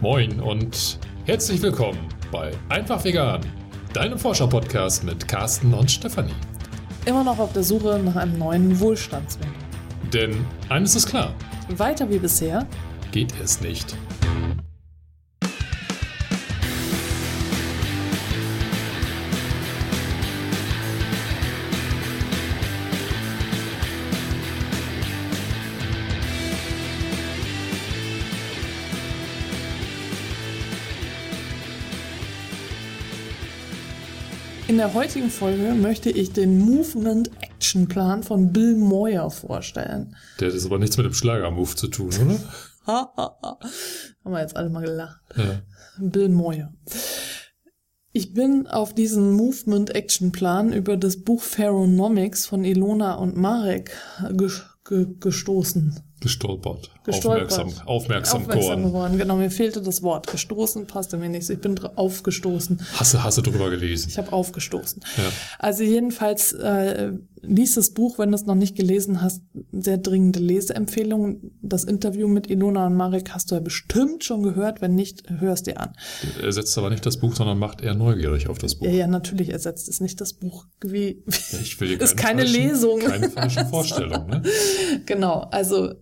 [0.00, 1.98] Moin und herzlich willkommen
[2.30, 3.40] bei Einfach Vegan,
[3.92, 6.36] deinem Forscher-Podcast mit Carsten und Stefanie.
[7.04, 9.48] Immer noch auf der Suche nach einem neuen Wohlstandsweg.
[10.12, 11.34] Denn eines ist klar:
[11.70, 12.64] Weiter wie bisher
[13.10, 13.96] geht es nicht.
[34.78, 40.14] In der heutigen Folge möchte ich den Movement Action Plan von Bill Moyer vorstellen.
[40.38, 42.38] Der hat jetzt aber nichts mit dem Schlagermove zu tun, oder?
[44.24, 45.20] Haben wir jetzt alle mal gelacht.
[45.34, 45.62] Ja.
[45.98, 46.72] Bill Moyer.
[48.12, 53.96] Ich bin auf diesen Movement Action Plan über das Buch Pharaonomics von Ilona und Marek
[55.18, 56.07] gestoßen.
[56.20, 56.90] Gestolpert.
[57.04, 57.52] Gestolpert.
[57.52, 59.18] Aufmerksam, aufmerksam, aufmerksam geworden.
[59.18, 60.26] Genau, mir fehlte das Wort.
[60.26, 61.48] Gestoßen passte mir nicht.
[61.48, 62.80] Ich bin aufgestoßen.
[62.94, 64.08] Hast du, hast du drüber gelesen?
[64.08, 65.00] Ich habe aufgestoßen.
[65.16, 65.22] Ja.
[65.58, 69.42] Also jedenfalls äh, lies das Buch, wenn du es noch nicht gelesen hast.
[69.72, 71.52] Sehr dringende Leseempfehlung.
[71.62, 74.80] Das Interview mit Ilona und Marek hast du ja bestimmt schon gehört.
[74.80, 75.92] Wenn nicht, hörst dir an.
[76.38, 78.86] Er ersetzt aber nicht das Buch, sondern macht eher neugierig auf das Buch.
[78.86, 80.66] Ja, ja natürlich ersetzt es nicht das Buch.
[80.82, 82.98] Wie, ich will ist keine falschen, Lesung.
[83.00, 84.26] Keine falsche Vorstellung.
[84.26, 84.42] Ne?
[85.06, 85.92] genau, also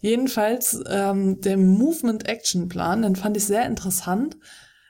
[0.00, 4.36] Jedenfalls ähm, der Movement Action Plan, den fand ich sehr interessant,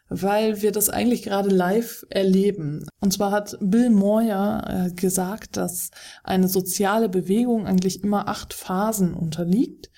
[0.08, 2.86] weil wir das eigentlich gerade live erleben.
[3.00, 5.90] Und zwar hat Bill Moyer äh, gesagt, dass
[6.22, 9.90] eine soziale Bewegung eigentlich immer acht Phasen unterliegt.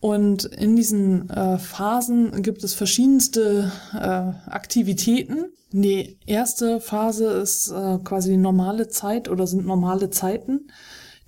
[0.00, 5.52] Und in diesen äh, Phasen gibt es verschiedenste äh, Aktivitäten.
[5.72, 10.68] Die erste Phase ist äh, quasi normale Zeit oder sind normale Zeiten.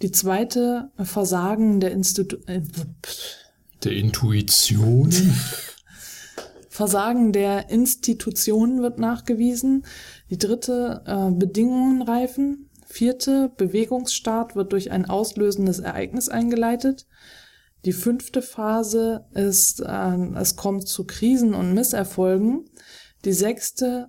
[0.01, 2.63] Die zweite Versagen der Institu äh,
[3.85, 5.13] der Intuition.
[6.73, 9.85] Versagen der Institutionen wird nachgewiesen.
[10.31, 12.71] Die dritte äh, Bedingungen reifen.
[12.87, 17.07] Vierte Bewegungsstart wird durch ein auslösendes Ereignis eingeleitet.
[17.85, 22.65] Die fünfte Phase ist, äh, es kommt zu Krisen und Misserfolgen.
[23.27, 24.09] Die sechste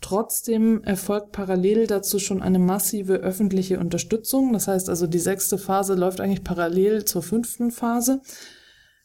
[0.00, 4.54] Trotzdem erfolgt parallel dazu schon eine massive öffentliche Unterstützung.
[4.54, 8.22] Das heißt also, die sechste Phase läuft eigentlich parallel zur fünften Phase.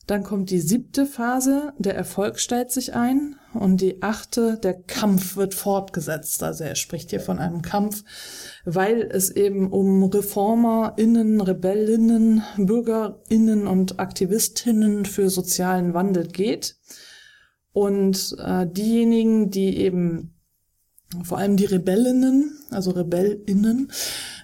[0.08, 3.38] Dann kommt die siebte Phase, der Erfolg stellt sich ein.
[3.54, 6.44] Und die achte, der Kampf wird fortgesetzt.
[6.44, 8.04] Also er spricht hier von einem Kampf,
[8.66, 16.76] weil es eben um ReformerInnen, Rebellinnen, BürgerInnen und AktivistInnen für sozialen Wandel geht.
[17.72, 20.36] Und äh, diejenigen, die eben
[21.24, 23.90] vor allem die Rebellinnen, also Rebellinnen,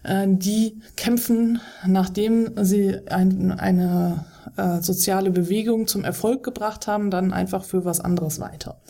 [0.03, 4.25] äh, die kämpfen, nachdem sie ein, eine
[4.57, 8.81] äh, soziale Bewegung zum Erfolg gebracht haben, dann einfach für was anderes weiter.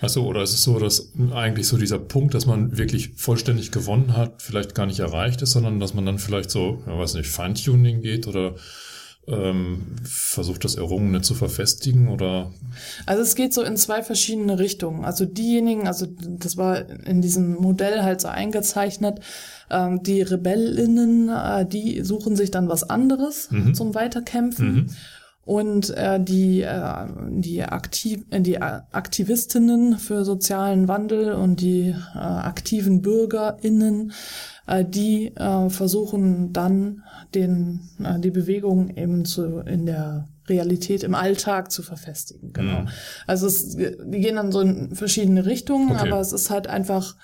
[0.00, 4.16] Achso, oder ist es so, dass eigentlich so dieser Punkt, dass man wirklich vollständig gewonnen
[4.16, 7.28] hat, vielleicht gar nicht erreicht ist, sondern dass man dann vielleicht so, ja, weiß nicht,
[7.28, 8.54] Feintuning geht oder
[10.04, 12.50] versucht das Errungene zu verfestigen oder?
[13.06, 15.04] Also es geht so in zwei verschiedene Richtungen.
[15.04, 19.20] Also diejenigen, also das war in diesem Modell halt so eingezeichnet,
[19.70, 23.74] ähm, die Rebellinnen, äh, die suchen sich dann was anderes mhm.
[23.74, 24.74] zum Weiterkämpfen.
[24.74, 24.86] Mhm.
[25.44, 34.12] Und äh, die, äh, die, Aktiv die Aktivistinnen für sozialen Wandel und die aktiven BürgerInnen,
[34.84, 37.02] die äh, versuchen dann
[37.34, 42.52] den, äh, die Bewegung eben zu, in der Realität im Alltag zu verfestigen.
[42.52, 42.82] Genau.
[42.82, 42.88] Mhm.
[43.26, 46.08] Also es, die gehen dann so in verschiedene Richtungen, okay.
[46.08, 47.16] aber es ist halt einfach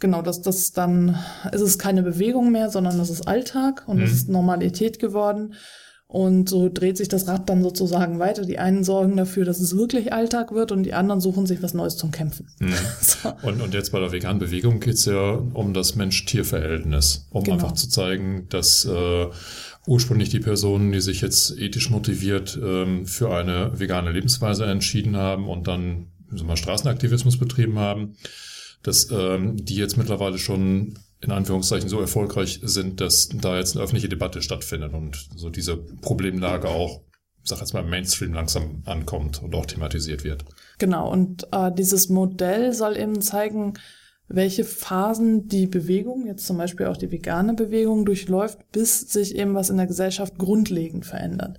[0.00, 1.18] genau, dass das dann
[1.52, 4.04] ist es keine Bewegung mehr, sondern es ist Alltag und mhm.
[4.04, 5.54] es ist Normalität geworden.
[6.12, 8.44] Und so dreht sich das Rad dann sozusagen weiter.
[8.44, 11.72] Die einen sorgen dafür, dass es wirklich Alltag wird und die anderen suchen sich was
[11.72, 12.48] Neues zum Kämpfen.
[12.60, 12.74] Mhm.
[13.00, 13.32] So.
[13.42, 17.54] Und, und jetzt bei der veganen Bewegung geht es ja um das Mensch-Tier-Verhältnis, um genau.
[17.54, 19.26] einfach zu zeigen, dass äh,
[19.86, 25.48] ursprünglich die Personen, die sich jetzt ethisch motiviert ähm, für eine vegane Lebensweise entschieden haben
[25.48, 28.16] und dann so mal Straßenaktivismus betrieben haben,
[28.82, 33.84] dass ähm, die jetzt mittlerweile schon in Anführungszeichen so erfolgreich sind, dass da jetzt eine
[33.84, 37.02] öffentliche Debatte stattfindet und so diese Problemlage auch,
[37.42, 40.44] ich sag jetzt mal, Mainstream langsam ankommt und auch thematisiert wird.
[40.78, 43.74] Genau, und äh, dieses Modell soll eben zeigen,
[44.34, 49.54] welche Phasen die Bewegung, jetzt zum Beispiel auch die vegane Bewegung, durchläuft, bis sich eben
[49.54, 51.58] was in der Gesellschaft grundlegend verändert.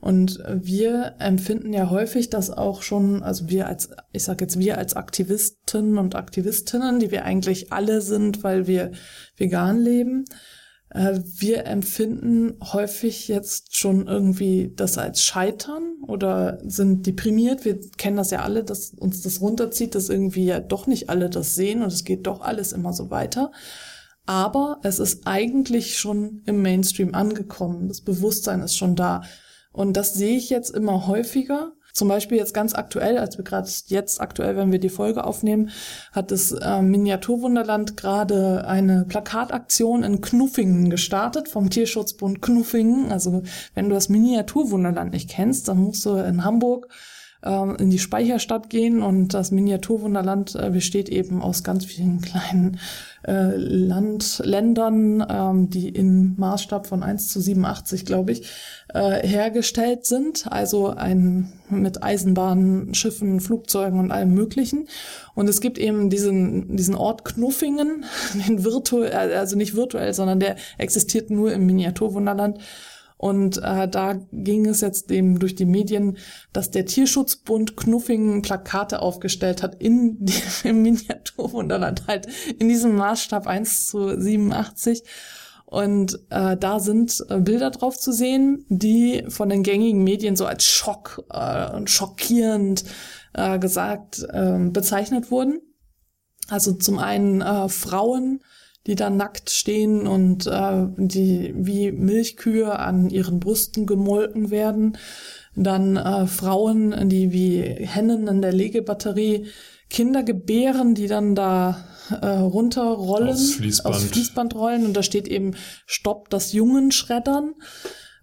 [0.00, 4.76] Und wir empfinden ja häufig, dass auch schon, also wir als, ich sage jetzt wir
[4.78, 8.92] als Aktivisten und Aktivistinnen, die wir eigentlich alle sind, weil wir
[9.36, 10.24] vegan leben,
[10.94, 17.64] Äh, wir empfinden häufig jetzt schon irgendwie das als Scheitern oder sind deprimiert.
[17.64, 21.28] Wir kennen das ja alle, dass uns das runterzieht, dass irgendwie ja doch nicht alle
[21.28, 23.50] das sehen und es geht doch alles immer so weiter.
[24.24, 27.88] Aber es ist eigentlich schon im Mainstream angekommen.
[27.88, 29.22] Das Bewusstsein ist schon da.
[29.72, 31.72] Und das sehe ich jetzt immer häufiger.
[31.94, 35.70] Zum Beispiel jetzt ganz aktuell, als wir gerade jetzt aktuell, wenn wir die Folge aufnehmen,
[36.10, 43.12] hat das äh, Miniaturwunderland gerade eine Plakataktion in Knuffingen gestartet vom Tierschutzbund Knuffingen.
[43.12, 43.44] Also
[43.74, 46.88] wenn du das Miniaturwunderland nicht kennst, dann musst du in Hamburg
[47.44, 52.78] ähm, in die Speicherstadt gehen und das Miniaturwunderland äh, besteht eben aus ganz vielen kleinen
[53.26, 58.50] äh, Land, Ländern, ähm, die in Maßstab von 1 zu 87, glaube ich,
[58.92, 60.46] äh, hergestellt sind.
[60.50, 64.88] Also ein mit Eisenbahnen, Schiffen, Flugzeugen und allem Möglichen.
[65.34, 68.04] Und es gibt eben diesen, diesen Ort Knuffingen,
[68.48, 72.58] den virtuell, also nicht virtuell, sondern der existiert nur im Miniaturwunderland.
[73.16, 76.18] Und äh, da ging es jetzt eben durch die Medien,
[76.52, 80.26] dass der Tierschutzbund Knuffingen Plakate aufgestellt hat in
[80.64, 82.26] im Miniaturwunderland, halt
[82.58, 85.04] in diesem Maßstab 1 zu 87.
[85.64, 90.46] Und äh, da sind äh, Bilder drauf zu sehen, die von den gängigen Medien so
[90.46, 92.84] als Schock äh, und schockierend
[93.32, 95.60] äh, gesagt äh, bezeichnet wurden.
[96.48, 98.40] Also zum einen äh, Frauen,
[98.86, 104.98] die da nackt stehen und äh, die wie Milchkühe an ihren Brüsten gemolken werden.
[105.56, 109.46] Dann äh, Frauen, die wie Hennen in der Legebatterie
[109.88, 113.94] Kinder gebären, die dann da äh, runterrollen, aufs Fließband.
[113.94, 115.54] aufs Fließband rollen und da steht eben
[115.86, 117.54] Stopp das Jungen schreddern.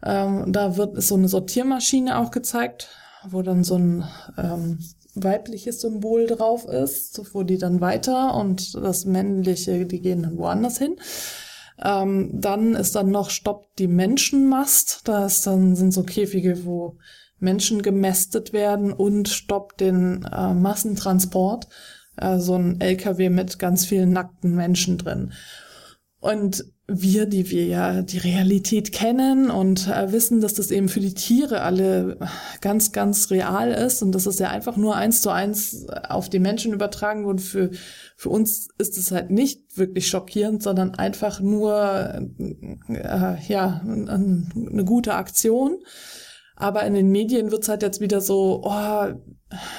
[0.03, 2.89] Ähm, da wird so eine Sortiermaschine auch gezeigt,
[3.29, 4.03] wo dann so ein
[4.37, 4.79] ähm,
[5.15, 10.77] weibliches Symbol drauf ist, wo die dann weiter und das männliche, die gehen dann woanders
[10.77, 10.95] hin.
[11.83, 15.01] Ähm, dann ist dann noch Stopp die Menschenmast.
[15.05, 16.97] Da ist dann sind so Käfige, wo
[17.39, 21.67] Menschen gemästet werden und Stopp den äh, Massentransport.
[22.17, 25.33] Äh, so ein LKW mit ganz vielen nackten Menschen drin.
[26.21, 30.99] Und wir, die wir ja die Realität kennen und äh, wissen, dass das eben für
[30.99, 32.19] die Tiere alle
[32.61, 36.39] ganz, ganz real ist und dass es ja einfach nur eins zu eins auf die
[36.39, 37.41] Menschen übertragen wurde.
[37.41, 37.71] Für,
[38.17, 42.29] für uns ist es halt nicht wirklich schockierend, sondern einfach nur,
[42.87, 45.79] äh, ja, eine gute Aktion.
[46.61, 49.13] Aber in den Medien wird's halt jetzt wieder so, oh,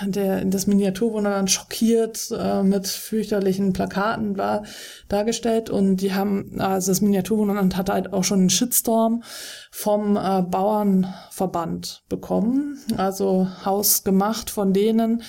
[0.04, 4.64] der, das Miniaturwunderland schockiert äh, mit fürchterlichen Plakaten bla,
[5.08, 5.70] dargestellt.
[5.70, 9.22] Und die haben, also das Miniaturwunderland hat halt auch schon einen Shitstorm
[9.70, 12.78] vom äh, Bauernverband bekommen.
[12.96, 15.22] Also hausgemacht von denen,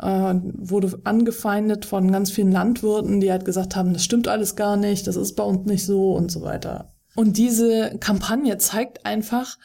[0.00, 4.76] äh, wurde angefeindet von ganz vielen Landwirten, die halt gesagt haben, das stimmt alles gar
[4.76, 6.92] nicht, das ist bei uns nicht so und so weiter.
[7.16, 9.56] Und diese Kampagne zeigt einfach,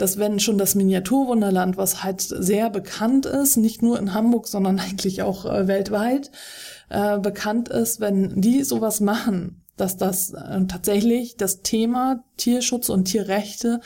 [0.00, 4.78] dass wenn schon das Miniaturwunderland, was halt sehr bekannt ist, nicht nur in Hamburg, sondern
[4.80, 6.30] eigentlich auch äh, weltweit
[6.88, 13.04] äh, bekannt ist, wenn die sowas machen, dass das äh, tatsächlich das Thema Tierschutz und
[13.04, 13.80] Tierrechte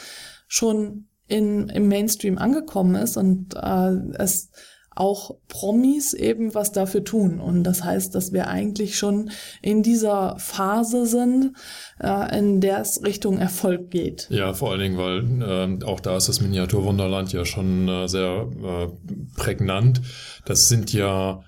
[0.46, 4.50] schon in, im Mainstream angekommen ist und äh, es
[4.94, 7.41] auch Promis eben was dafür tun.
[7.41, 9.31] Und das heißt, dass wir eigentlich schon
[9.62, 11.52] in dieser Phase sind,
[12.00, 14.26] äh, in der es Richtung Erfolg geht.
[14.31, 18.49] Ja, vor allen Dingen, weil äh, auch da ist das Miniaturwunderland ja schon äh, sehr
[18.62, 18.88] äh,
[19.37, 20.00] prägnant.
[20.44, 21.43] Das sind ja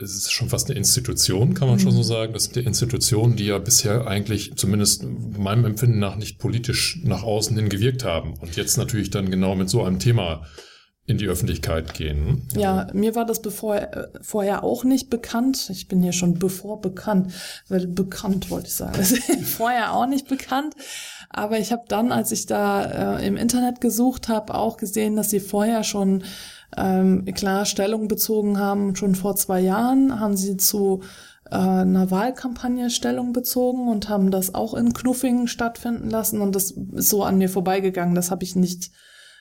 [0.00, 1.82] es ist schon fast eine Institution, kann man mhm.
[1.82, 2.32] schon so sagen.
[2.32, 7.24] Das sind die Institutionen, die ja bisher eigentlich, zumindest meinem Empfinden nach, nicht politisch nach
[7.24, 8.34] außen hin gewirkt haben.
[8.34, 10.46] Und jetzt natürlich dann genau mit so einem Thema
[11.08, 12.46] in die Öffentlichkeit gehen.
[12.54, 15.70] Ja, mir war das bevor, äh, vorher auch nicht bekannt.
[15.70, 17.32] Ich bin hier schon bevor bekannt,
[17.68, 19.02] weil bekannt wollte ich sagen.
[19.44, 20.74] vorher auch nicht bekannt.
[21.30, 25.30] Aber ich habe dann, als ich da äh, im Internet gesucht habe, auch gesehen, dass
[25.30, 26.24] sie vorher schon
[26.76, 28.94] ähm, klar Stellung bezogen haben.
[28.94, 31.00] Schon vor zwei Jahren haben sie zu
[31.50, 36.42] äh, einer Wahlkampagne Stellung bezogen und haben das auch in Knuffingen stattfinden lassen.
[36.42, 38.14] Und das ist so an mir vorbeigegangen.
[38.14, 38.90] Das habe ich nicht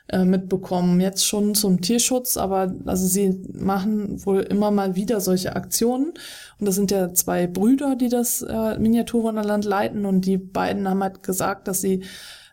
[0.10, 1.00] äh, mitbekommen.
[1.02, 6.14] Jetzt schon zum Tierschutz, aber also sie machen wohl immer mal wieder solche Aktionen.
[6.60, 11.04] Und das sind ja zwei Brüder, die das äh, Miniaturwunderland leiten und die beiden haben
[11.04, 12.04] halt gesagt, dass sie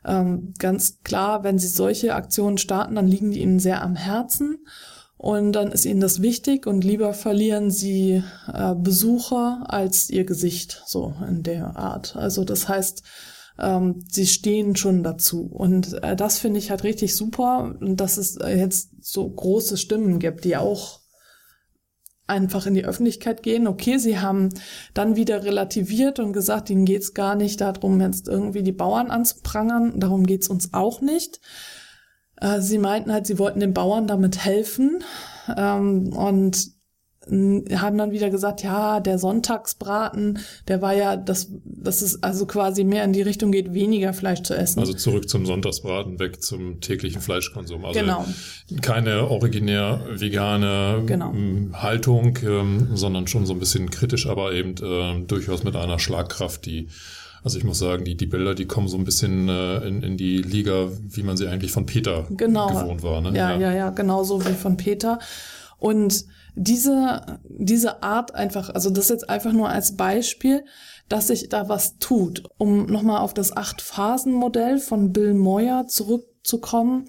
[0.04, 4.58] ähm, ganz klar, wenn sie solche Aktionen starten, dann liegen die ihnen sehr am Herzen.
[5.16, 10.82] Und dann ist ihnen das wichtig und lieber verlieren sie äh, Besucher als ihr Gesicht,
[10.86, 12.14] so in der Art.
[12.16, 13.02] Also das heißt,
[13.58, 15.46] ähm, sie stehen schon dazu.
[15.46, 20.18] Und äh, das finde ich halt richtig super, dass es äh, jetzt so große Stimmen
[20.18, 21.00] gibt, die auch
[22.26, 23.66] einfach in die Öffentlichkeit gehen.
[23.66, 24.48] Okay, sie haben
[24.94, 30.00] dann wieder relativiert und gesagt, ihnen geht's gar nicht darum, jetzt irgendwie die Bauern anzuprangern.
[30.00, 31.40] Darum geht's uns auch nicht.
[32.40, 35.04] Äh, sie meinten halt, sie wollten den Bauern damit helfen.
[35.54, 36.73] Ähm, und
[37.26, 40.38] haben dann wieder gesagt, ja, der Sonntagsbraten,
[40.68, 44.42] der war ja, das, das ist also quasi mehr in die Richtung geht, weniger Fleisch
[44.42, 44.80] zu essen.
[44.80, 47.84] Also zurück zum Sonntagsbraten, weg zum täglichen Fleischkonsum.
[47.84, 48.24] Also genau.
[48.82, 51.32] keine originär vegane genau.
[51.32, 55.98] Ähm, Haltung, ähm, sondern schon so ein bisschen kritisch, aber eben äh, durchaus mit einer
[55.98, 56.88] Schlagkraft, die
[57.42, 60.16] also ich muss sagen, die, die Bilder, die kommen so ein bisschen äh, in, in
[60.16, 62.68] die Liga, wie man sie eigentlich von Peter genau.
[62.68, 63.20] gewohnt war.
[63.20, 63.36] Ne?
[63.36, 65.18] Ja, ja, ja, ja, genau so wie von Peter.
[65.78, 70.64] Und diese, diese Art einfach, also das jetzt einfach nur als Beispiel,
[71.08, 72.44] dass sich da was tut.
[72.58, 77.08] Um nochmal auf das Acht-Phasen-Modell von Bill Moyer zurückzukommen,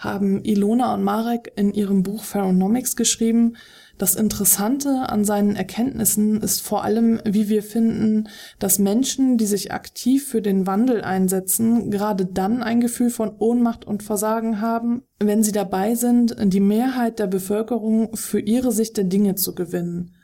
[0.00, 3.56] haben Ilona und Marek in ihrem Buch Pharaonomics geschrieben,
[3.98, 9.72] das Interessante an seinen Erkenntnissen ist vor allem, wie wir finden, dass Menschen, die sich
[9.72, 15.42] aktiv für den Wandel einsetzen, gerade dann ein Gefühl von Ohnmacht und Versagen haben, wenn
[15.42, 20.16] sie dabei sind, die Mehrheit der Bevölkerung für ihre Sicht der Dinge zu gewinnen.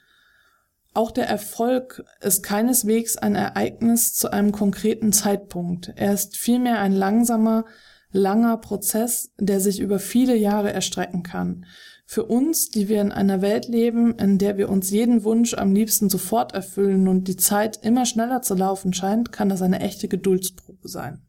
[0.94, 5.92] Auch der Erfolg ist keineswegs ein Ereignis zu einem konkreten Zeitpunkt.
[5.96, 7.66] Er ist vielmehr ein langsamer,
[8.12, 11.66] langer Prozess, der sich über viele Jahre erstrecken kann.
[12.08, 15.74] Für uns, die wir in einer Welt leben, in der wir uns jeden Wunsch am
[15.74, 20.06] liebsten sofort erfüllen und die Zeit immer schneller zu laufen scheint, kann das eine echte
[20.06, 21.22] Geduldsprobe sein.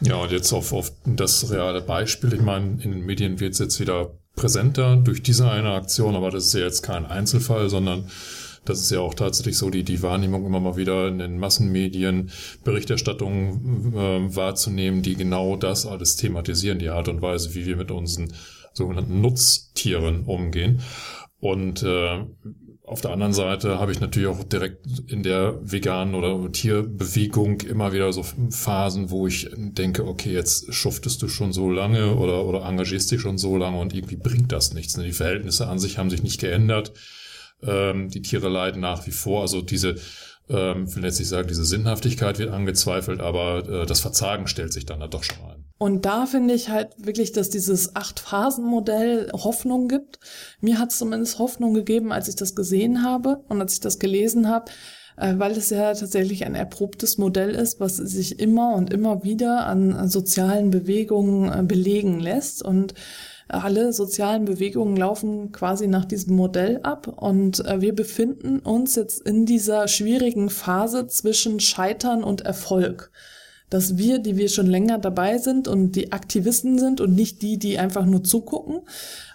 [0.00, 2.34] Ja, und jetzt auf, auf das reale Beispiel.
[2.34, 6.30] Ich meine, in den Medien wird es jetzt wieder präsenter durch diese eine Aktion, aber
[6.30, 8.10] das ist ja jetzt kein Einzelfall, sondern
[8.68, 12.30] das ist ja auch tatsächlich so, die, die Wahrnehmung immer mal wieder in den Massenmedien,
[12.64, 17.90] Berichterstattungen äh, wahrzunehmen, die genau das alles thematisieren, die Art und Weise, wie wir mit
[17.90, 18.32] unseren
[18.72, 20.80] sogenannten Nutztieren umgehen.
[21.40, 22.24] Und äh,
[22.86, 27.92] auf der anderen Seite habe ich natürlich auch direkt in der veganen oder Tierbewegung immer
[27.92, 32.64] wieder so Phasen, wo ich denke, okay, jetzt schuftest du schon so lange oder, oder
[32.64, 34.94] engagierst dich schon so lange und irgendwie bringt das nichts.
[34.94, 36.92] Die Verhältnisse an sich haben sich nicht geändert.
[37.62, 39.42] Ähm, die Tiere leiden nach wie vor.
[39.42, 39.96] Also diese
[40.48, 44.86] ähm, will jetzt nicht sagen, diese Sinnhaftigkeit wird angezweifelt, aber äh, das Verzagen stellt sich
[44.86, 45.64] dann da doch schon ein.
[45.78, 50.20] Und da finde ich halt wirklich, dass dieses Acht-Phasen-Modell Hoffnung gibt.
[50.60, 53.98] Mir hat es zumindest Hoffnung gegeben, als ich das gesehen habe und als ich das
[53.98, 54.70] gelesen habe,
[55.16, 59.66] äh, weil es ja tatsächlich ein erprobtes Modell ist, was sich immer und immer wieder
[59.66, 62.94] an, sozialen Bewegungen äh, belegen lässt und
[63.48, 69.22] alle sozialen Bewegungen laufen quasi nach diesem Modell ab und äh, wir befinden uns jetzt
[69.22, 73.10] in dieser schwierigen Phase zwischen Scheitern und Erfolg.
[73.68, 77.58] Dass wir, die wir schon länger dabei sind und die Aktivisten sind und nicht die,
[77.58, 78.82] die einfach nur zugucken,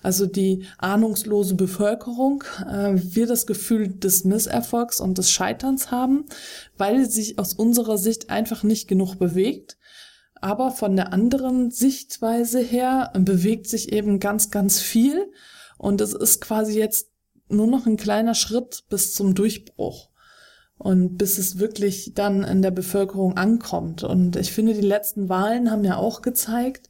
[0.04, 6.26] also die ahnungslose Bevölkerung, äh, wir das Gefühl des Misserfolgs und des Scheiterns haben,
[6.78, 9.78] weil sich aus unserer Sicht einfach nicht genug bewegt
[10.42, 15.32] aber von der anderen Sichtweise her bewegt sich eben ganz, ganz viel.
[15.78, 17.10] Und es ist quasi jetzt
[17.48, 20.10] nur noch ein kleiner Schritt bis zum Durchbruch.
[20.78, 24.04] Und bis es wirklich dann in der Bevölkerung ankommt.
[24.04, 26.90] Und ich finde, die letzten Wahlen haben ja auch gezeigt,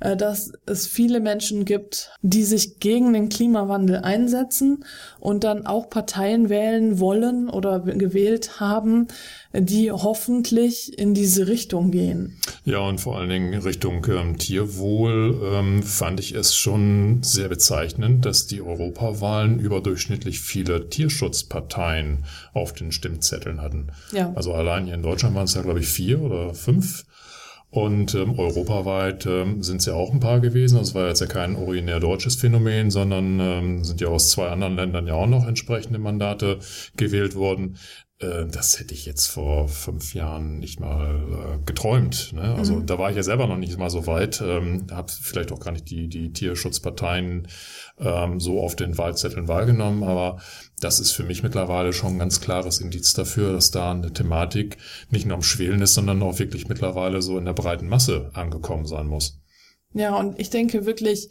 [0.00, 4.84] dass es viele Menschen gibt, die sich gegen den Klimawandel einsetzen
[5.20, 9.08] und dann auch Parteien wählen wollen oder gewählt haben,
[9.54, 12.38] die hoffentlich in diese Richtung gehen.
[12.64, 18.26] Ja, und vor allen Dingen Richtung ähm, Tierwohl ähm, fand ich es schon sehr bezeichnend,
[18.26, 23.88] dass die Europawahlen überdurchschnittlich viele Tierschutzparteien auf den Stimmzetteln hatten.
[24.12, 24.32] Ja.
[24.34, 27.04] Also allein hier in Deutschland waren es ja, glaube ich, vier oder fünf.
[27.70, 30.78] Und ähm, europaweit ähm, sind es ja auch ein paar gewesen.
[30.78, 34.76] Das war jetzt ja kein originär deutsches Phänomen, sondern ähm, sind ja aus zwei anderen
[34.76, 36.58] Ländern ja auch noch entsprechende Mandate
[36.96, 37.76] gewählt worden.
[38.18, 42.32] Äh, das hätte ich jetzt vor fünf Jahren nicht mal äh, geträumt.
[42.32, 42.54] Ne?
[42.54, 42.86] Also mhm.
[42.86, 45.72] da war ich ja selber noch nicht mal so weit, ähm, habe vielleicht auch gar
[45.72, 47.48] nicht die, die Tierschutzparteien
[47.98, 50.40] ähm, so auf den Wahlzetteln wahrgenommen, aber
[50.80, 54.78] das ist für mich mittlerweile schon ein ganz klares Indiz dafür, dass da eine Thematik
[55.10, 58.86] nicht nur am Schwelen ist, sondern auch wirklich mittlerweile so in der breiten Masse angekommen
[58.86, 59.40] sein muss.
[59.92, 61.30] Ja, und ich denke wirklich,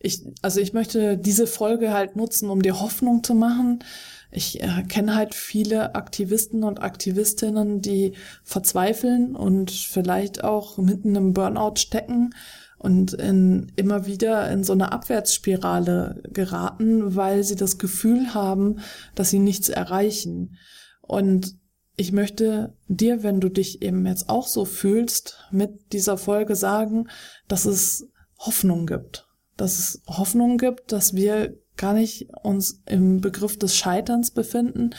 [0.00, 3.84] ich, also ich möchte diese Folge halt nutzen, um dir Hoffnung zu machen,
[4.32, 11.34] ich äh, kenne halt viele Aktivisten und Aktivistinnen, die verzweifeln und vielleicht auch mitten im
[11.34, 12.34] Burnout stecken
[12.78, 18.80] und in, immer wieder in so eine Abwärtsspirale geraten, weil sie das Gefühl haben,
[19.14, 20.56] dass sie nichts erreichen.
[21.02, 21.54] Und
[21.96, 27.08] ich möchte dir, wenn du dich eben jetzt auch so fühlst, mit dieser Folge sagen,
[27.48, 28.08] dass es
[28.38, 29.28] Hoffnung gibt.
[29.58, 34.90] Dass es Hoffnung gibt, dass wir gar nicht uns im Begriff des Scheiterns befinden,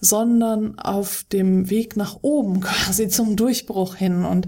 [0.00, 4.46] sondern auf dem Weg nach oben, quasi zum Durchbruch hin und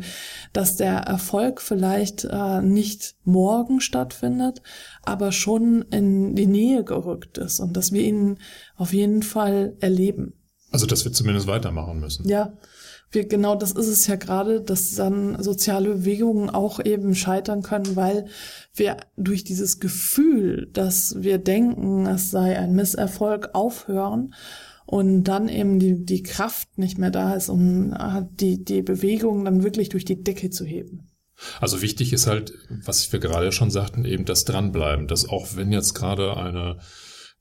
[0.53, 4.63] dass der Erfolg vielleicht äh, nicht morgen stattfindet,
[5.03, 8.39] aber schon in die Nähe gerückt ist und dass wir ihn
[8.77, 10.35] auf jeden Fall erleben.
[10.71, 12.29] Also, dass wir zumindest weitermachen müssen.
[12.29, 12.53] Ja,
[13.13, 17.97] wir, genau das ist es ja gerade, dass dann soziale Bewegungen auch eben scheitern können,
[17.97, 18.27] weil
[18.75, 24.35] wir durch dieses Gefühl, dass wir denken, es sei ein Misserfolg, aufhören
[24.87, 29.45] und dann eben die, die Kraft nicht mehr da ist, um äh, die, die Bewegung
[29.45, 31.09] dann wirklich durch die Decke zu heben.
[31.61, 32.53] Also wichtig ist halt,
[32.85, 36.79] was wir gerade schon sagten, eben das Dranbleiben, dass auch wenn jetzt gerade eine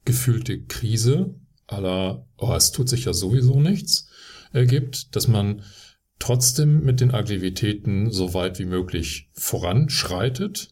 [0.06, 1.36] gefühlte Krise
[1.68, 4.10] aller, oh, es tut sich ja sowieso nichts,
[4.54, 5.62] ergibt, dass man
[6.20, 10.70] trotzdem mit den Aktivitäten so weit wie möglich voranschreitet,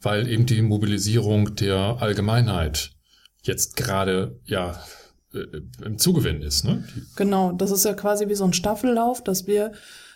[0.00, 2.90] weil eben die Mobilisierung der Allgemeinheit
[3.42, 4.82] jetzt gerade ja
[5.32, 5.46] äh,
[5.84, 6.64] im Zugewinn ist.
[6.64, 6.84] Ne?
[7.16, 9.72] Genau, das ist ja quasi wie so ein Staffellauf, dass wir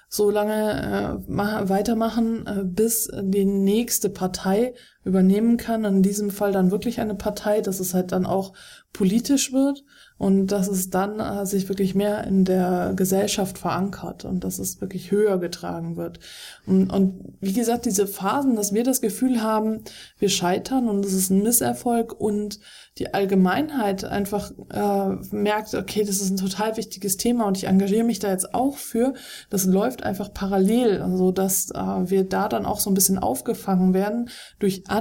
[0.09, 4.75] so lange äh, weitermachen, äh, bis die nächste Partei
[5.09, 5.85] übernehmen kann.
[5.85, 8.53] In diesem Fall dann wirklich eine Partei, dass es halt dann auch
[8.93, 9.85] politisch wird
[10.19, 14.81] und dass es dann äh, sich wirklich mehr in der Gesellschaft verankert und dass es
[14.81, 16.19] wirklich höher getragen wird.
[16.67, 19.83] Und, und wie gesagt, diese Phasen, dass wir das Gefühl haben,
[20.19, 22.59] wir scheitern und es ist ein Misserfolg und
[22.99, 28.05] die Allgemeinheit einfach äh, merkt, okay, das ist ein total wichtiges Thema und ich engagiere
[28.05, 29.15] mich da jetzt auch für,
[29.51, 33.95] das läuft einfach parallel, also dass äh, wir da dann auch so ein bisschen aufgefangen
[33.95, 34.98] werden durch andere,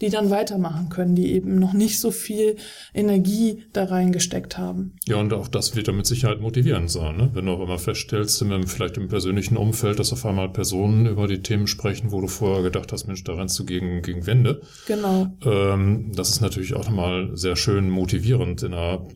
[0.00, 2.56] die dann weitermachen können, die eben noch nicht so viel
[2.94, 4.94] Energie da reingesteckt haben.
[5.06, 7.30] Ja, und auch das wird damit Sicherheit motivierend sein, ne?
[7.32, 11.42] wenn du auch immer feststellst, vielleicht im persönlichen Umfeld, dass auf einmal Personen über die
[11.42, 14.62] Themen sprechen, wo du vorher gedacht hast, Mensch, da rennst du gegen, gegen Wände.
[14.86, 15.28] Genau.
[15.44, 19.06] Ähm, das ist natürlich auch nochmal sehr schön motivierend, in einer,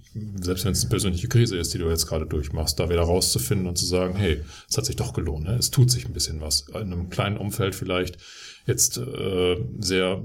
[0.40, 3.66] selbst wenn es eine persönliche Krise ist, die du jetzt gerade durchmachst, da wieder rauszufinden
[3.66, 5.56] und zu sagen, hey, es hat sich doch gelohnt, ne?
[5.56, 6.66] es tut sich ein bisschen was.
[6.68, 8.18] In einem kleinen Umfeld vielleicht
[8.66, 10.22] jetzt äh, sehr,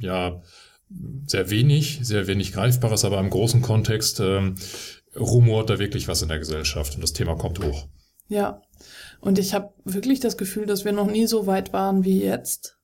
[0.00, 0.40] ja,
[1.26, 4.56] sehr wenig, sehr wenig Greifbares, aber im großen Kontext ähm,
[5.18, 7.86] rumort da wirklich was in der Gesellschaft und das Thema kommt hoch.
[8.28, 8.62] Ja,
[9.20, 12.78] und ich habe wirklich das Gefühl, dass wir noch nie so weit waren wie jetzt.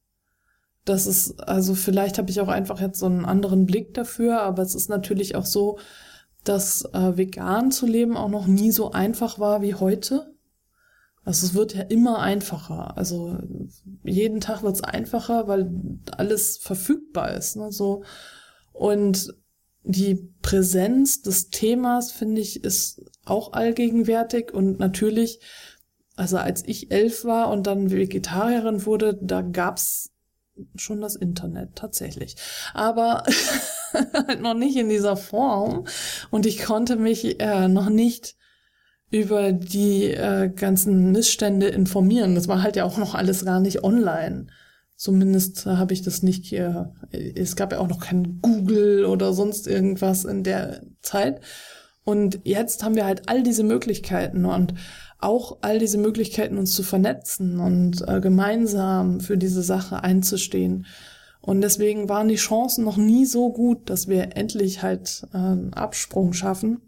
[0.85, 4.63] Das ist, also vielleicht habe ich auch einfach jetzt so einen anderen Blick dafür, aber
[4.63, 5.79] es ist natürlich auch so,
[6.45, 10.33] dass äh, vegan zu leben auch noch nie so einfach war wie heute.
[11.29, 12.97] Also es wird ja immer einfacher.
[12.97, 13.37] Also
[14.03, 15.71] jeden Tag wird es einfacher, weil
[16.17, 17.55] alles verfügbar ist.
[17.57, 17.71] Ne?
[17.71, 18.03] So.
[18.73, 19.35] Und
[19.83, 24.55] die Präsenz des Themas, finde ich, ist auch allgegenwärtig.
[24.55, 25.41] Und natürlich,
[26.17, 30.13] also als ich elf war und dann Vegetarierin wurde, da gab's
[30.77, 32.37] schon das Internet tatsächlich.
[32.73, 33.25] Aber
[33.93, 35.87] halt noch nicht in dieser Form.
[36.31, 38.38] Und ich konnte mich äh, noch nicht
[39.11, 42.35] über die äh, ganzen Missstände informieren.
[42.35, 44.49] Das war halt ja auch noch alles gar nicht online.
[44.97, 46.93] Zumindest habe ich das nicht hier.
[47.13, 51.41] Es gab ja auch noch kein Google oder sonst irgendwas in der Zeit.
[52.05, 54.75] Und jetzt haben wir halt all diese Möglichkeiten und
[55.19, 60.87] auch all diese Möglichkeiten, uns zu vernetzen und äh, gemeinsam für diese Sache einzustehen.
[61.41, 65.75] Und deswegen waren die Chancen noch nie so gut, dass wir endlich halt äh, einen
[65.75, 66.88] Absprung schaffen.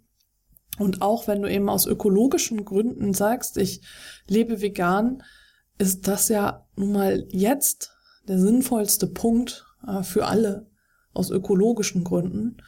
[0.81, 3.83] Und auch wenn du eben aus ökologischen Gründen sagst, ich
[4.27, 5.23] lebe vegan,
[5.77, 7.93] ist das ja nun mal jetzt
[8.27, 10.71] der sinnvollste Punkt äh, für alle
[11.13, 12.63] aus ökologischen Gründen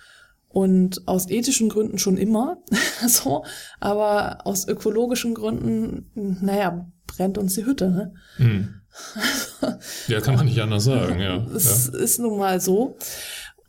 [0.51, 2.59] und aus ethischen Gründen schon immer
[3.07, 3.47] so,
[3.81, 8.15] aber aus ökologischen Gründen, naja, brennt uns die Hütte, ne?
[8.37, 8.75] Hm.
[10.09, 11.47] ja, kann man nicht anders sagen, ja.
[11.55, 11.99] Es ja.
[11.99, 12.99] ist nun mal so.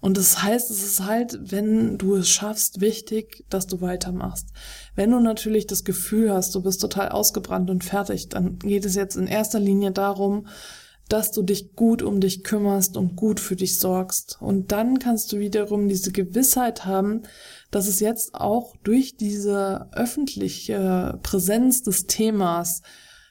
[0.04, 4.50] Und das heißt, es ist halt, wenn du es schaffst, wichtig, dass du weitermachst.
[4.96, 8.96] Wenn du natürlich das Gefühl hast, du bist total ausgebrannt und fertig, dann geht es
[8.96, 10.48] jetzt in erster Linie darum,
[11.08, 14.40] dass du dich gut um dich kümmerst und gut für dich sorgst.
[14.42, 17.22] Und dann kannst du wiederum diese Gewissheit haben,
[17.72, 22.82] dass es jetzt auch durch diese öffentliche Präsenz des Themas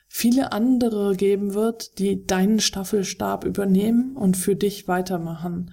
[0.09, 5.71] viele andere geben wird, die deinen Staffelstab übernehmen und für dich weitermachen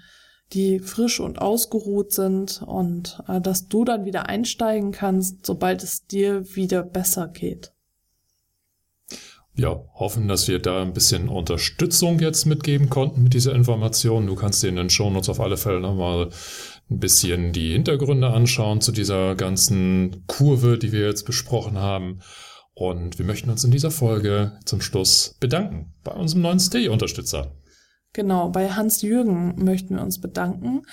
[0.53, 6.05] die frisch und ausgeruht sind und äh, dass du dann wieder einsteigen kannst, sobald es
[6.05, 7.71] dir wieder besser geht.
[9.55, 14.25] Ja, hoffen, dass wir da ein bisschen Unterstützung jetzt mitgeben konnten mit dieser Information.
[14.25, 16.29] Du kannst dir in den Shownotes auf alle Fälle nochmal
[16.89, 22.21] ein bisschen die Hintergründe anschauen zu dieser ganzen Kurve, die wir jetzt besprochen haben.
[22.73, 27.51] Und wir möchten uns in dieser Folge zum Schluss bedanken bei unserem neuen Stay-Unterstützer.
[28.13, 30.83] Genau, bei Hans-Jürgen möchten wir uns bedanken.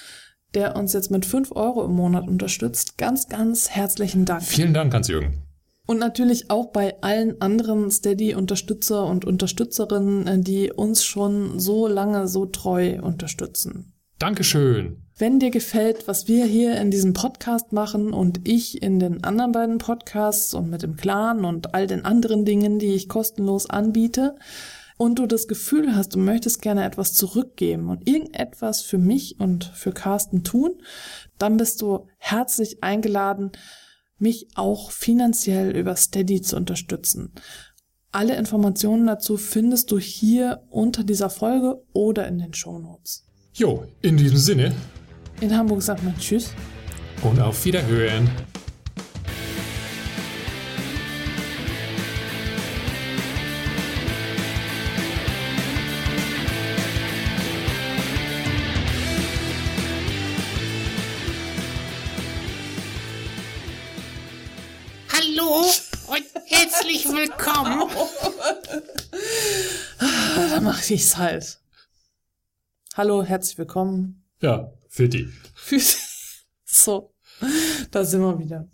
[0.54, 2.96] der uns jetzt mit 5 Euro im Monat unterstützt.
[2.96, 4.42] Ganz, ganz herzlichen Dank.
[4.42, 5.42] Vielen Dank, Hans-Jürgen.
[5.86, 12.46] Und natürlich auch bei allen anderen Steady-Unterstützer und Unterstützerinnen, die uns schon so lange so
[12.46, 13.92] treu unterstützen.
[14.18, 15.02] Dankeschön.
[15.18, 19.52] Wenn dir gefällt, was wir hier in diesem Podcast machen und ich in den anderen
[19.52, 24.36] beiden Podcasts und mit dem Clan und all den anderen Dingen, die ich kostenlos anbiete,
[24.96, 29.64] und du das Gefühl hast, du möchtest gerne etwas zurückgeben und irgendetwas für mich und
[29.64, 30.80] für Carsten tun,
[31.38, 33.52] dann bist du herzlich eingeladen,
[34.18, 37.32] mich auch finanziell über Steady zu unterstützen.
[38.12, 43.26] Alle Informationen dazu findest du hier unter dieser Folge oder in den Shownotes.
[43.52, 44.72] Jo, in diesem Sinne.
[45.40, 46.50] In Hamburg sagt man Tschüss.
[47.22, 48.30] Und auf Wiederhören.
[70.86, 71.58] Mach ich's halt.
[72.94, 74.24] Hallo, herzlich willkommen.
[74.40, 75.28] Ja, für die.
[76.68, 77.12] So,
[77.90, 78.68] da sind wir wieder.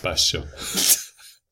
[0.00, 0.44] Passt schon.